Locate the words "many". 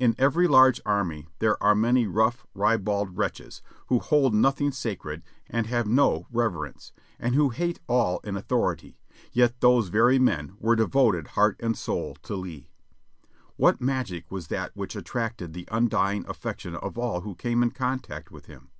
1.76-2.08